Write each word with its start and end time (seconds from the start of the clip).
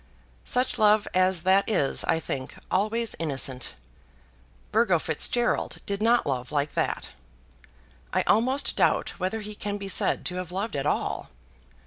Such 0.45 0.79
love 0.79 1.07
as 1.13 1.43
that 1.43 1.69
is, 1.69 2.03
I 2.05 2.19
think, 2.19 2.55
always 2.71 3.15
innocent. 3.19 3.75
Burgo 4.71 4.97
Fitzgerald 4.97 5.77
did 5.85 6.01
not 6.01 6.25
love 6.25 6.51
like 6.51 6.71
that. 6.71 7.11
I 8.11 8.23
almost 8.23 8.75
doubt 8.75 9.09
whether 9.19 9.41
he 9.41 9.53
can 9.53 9.77
be 9.77 9.87
said 9.89 10.25
to 10.25 10.37
have 10.37 10.51
loved 10.51 10.75
at 10.75 10.87
all. 10.87 11.29